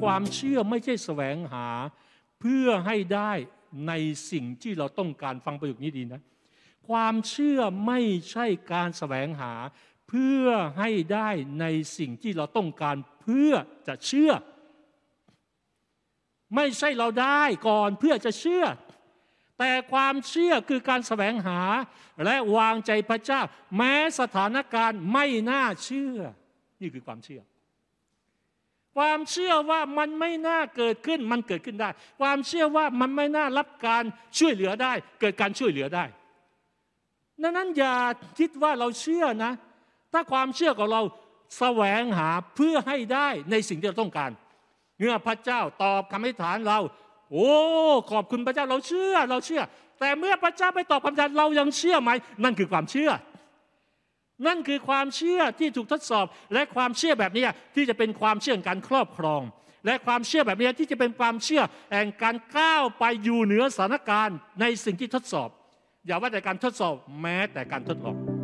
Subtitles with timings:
[0.00, 1.68] ความเชื่อไม่ใช่แสวงหา
[2.40, 3.32] เพื่อให้ได้
[3.88, 3.92] ใน
[4.30, 6.20] สิ่งที่เราต้องการฟังประโยคนี้ดีนะ
[6.88, 8.00] ความเชื่อไม่
[8.30, 9.52] ใช่การแสวงหา
[10.08, 10.46] เพื่อ
[10.78, 11.30] ให้ได้
[11.60, 11.66] ใน
[11.98, 13.52] สิ่งที่เราต้องการเพื่อ
[13.88, 14.32] จะเชื่อ
[16.56, 18.64] ไม่ใช่เราได้ก่อนเพื่อจะเชื่อ
[19.58, 21.60] แต่ความเชื่อคือการแสวงหา
[22.24, 23.40] และวางใจพระเจ้า
[23.76, 26.18] แม้สถานการณ์ไม่น่าเชื่อ
[26.80, 27.40] นี่คือความเชื่อ
[29.00, 31.90] ความเชื่อว่ามันไม่น่าเกิดขึ้นมันเกิดขึ้นได้
[32.20, 34.04] ความเชื่อว่ามันไม่น่ารับการ
[34.38, 36.04] ช่วยเหลือได้ เกิดการช่วยเหลือได้
[37.42, 37.96] ดังนั้นอย่า
[38.38, 39.52] คิดว่าเราเชื่อนะ
[40.12, 41.02] ถ้าความเชื่อของเรา
[41.58, 44.30] แสวงหาเพื่อให้ได้ในสิ่งที่เราต้องการ
[44.98, 46.78] เมื่อพระเจ้าตอบคำอธิษฐานเรา
[47.32, 47.50] โอ้
[48.10, 49.62] ขอบคุณพระเจ้าเราเชื่อเราเชื่อ
[50.00, 52.10] แต่เมื่อพระเจ้าไม่ตอบคำอธิษฐานเรายังเชื่อไหม
[52.44, 53.10] นั่นคือความเชื่อ
[54.46, 59.42] นั่นคือความเชื่อที่ถูกทดสอบ และความเชื่อแบบนี้ที่จะเป็นความเชื่อการครอบครอง
[59.86, 65.48] และความเชื่อแบบนี้ที่จะเป็นความเชื่อแห่งการก้าวไปอยู่เหนือสถานการณ์ในสิ่งที่ทดสอบ
[66.06, 68.39] อย่าว่าแต่การทดสอบแม้แต่การทดลอง